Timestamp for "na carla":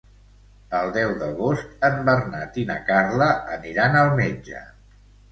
2.69-3.27